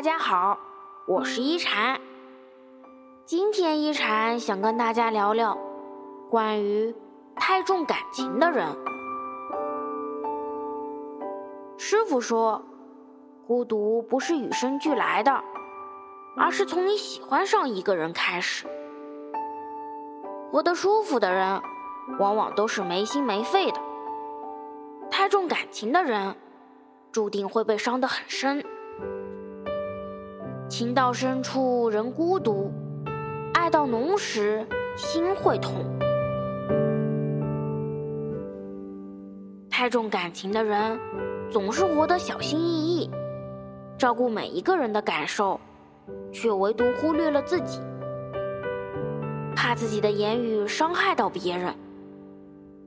[0.00, 0.58] 大家好，
[1.04, 2.00] 我是一禅。
[3.26, 5.58] 今天一禅想跟大家聊聊
[6.30, 6.94] 关于
[7.36, 8.66] 太重感情的人。
[11.76, 12.64] 师傅说，
[13.46, 15.44] 孤独不是与生俱来的，
[16.34, 18.66] 而是从你喜欢上一个人开始。
[20.50, 21.60] 活得舒服的人，
[22.18, 23.78] 往往都是没心没肺的。
[25.10, 26.34] 太重感情的人，
[27.12, 28.64] 注定会被伤得很深。
[30.80, 32.72] 情到深处人孤独，
[33.52, 34.66] 爱到浓时
[34.96, 35.74] 心会痛。
[39.68, 40.98] 太重感情的人，
[41.50, 43.10] 总是活得小心翼翼，
[43.98, 45.60] 照顾每一个人的感受，
[46.32, 47.78] 却唯独忽略了自己。
[49.54, 51.74] 怕自己的言语伤害到别人，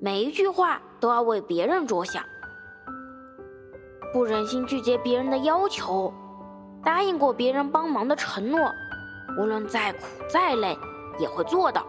[0.00, 2.22] 每一句话都要为别人着想，
[4.12, 6.14] 不忍心拒绝别人的要求。
[6.82, 8.72] 答应过别人帮忙的承诺，
[9.38, 10.76] 无论再苦再累
[11.18, 11.84] 也会做到。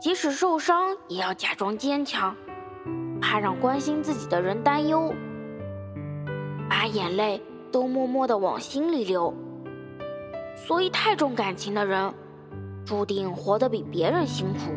[0.00, 2.34] 即使受伤，也要假装坚强，
[3.20, 5.14] 怕让关心自己的人担忧。
[6.68, 9.32] 把眼泪都默默地往心里流。
[10.54, 12.12] 所以，太重感情的人，
[12.84, 14.72] 注定活得比别人辛苦；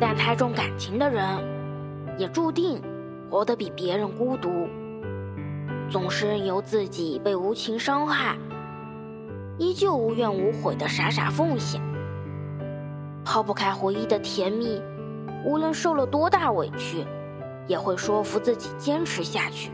[0.00, 1.24] 但太重感情的人，
[2.18, 2.82] 也注定
[3.30, 4.48] 活得比别人孤独。
[5.88, 8.36] 总是任由自己被无情伤害，
[9.56, 11.80] 依旧无怨无悔的傻傻奉献，
[13.24, 14.82] 抛不开回忆的甜蜜，
[15.44, 17.04] 无论受了多大委屈，
[17.68, 19.70] 也会说服自己坚持下去。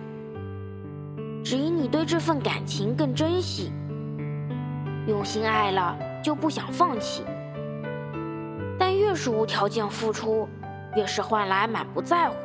[1.42, 3.72] 只因你对这份感情更珍惜，
[5.06, 7.24] 用心爱了就不想放弃。
[8.78, 10.46] 但越是无条件付出，
[10.94, 12.36] 越是换来满不在乎。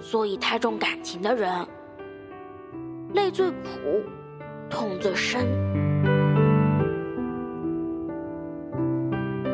[0.00, 1.50] 所以太重感情的人。
[3.12, 3.58] 泪最苦，
[4.68, 5.44] 痛最深。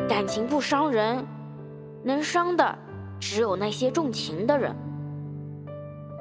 [0.07, 1.25] 感情不伤人，
[2.03, 2.77] 能伤的
[3.19, 4.75] 只有那些重情的人。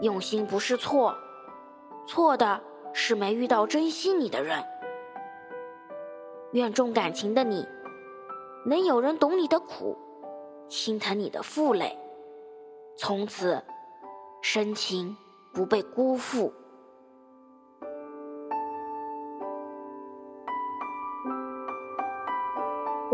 [0.01, 1.15] 用心不是错，
[2.07, 2.61] 错的
[2.93, 4.63] 是没遇到珍惜你的人。
[6.53, 7.67] 愿重感情的你，
[8.65, 9.97] 能有人懂你的苦，
[10.69, 11.99] 心疼你的负累，
[12.97, 13.63] 从此
[14.43, 15.15] 深情
[15.53, 16.51] 不被辜负。